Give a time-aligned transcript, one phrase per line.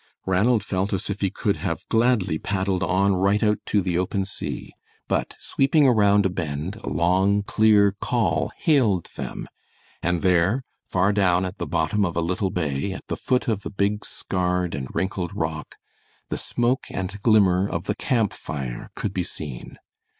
[0.25, 4.25] Ranald felt as if he could have gladly paddled on right out to the open
[4.25, 4.73] sea;
[5.07, 9.47] but sweeping around a bend a long, clear call hailed them,
[10.01, 13.61] and there, far down at the bottom of a little bay, at the foot of
[13.61, 15.75] the big, scarred, and wrinkled rock
[16.29, 19.77] the smoke and glimmer of the camp fire could be seen.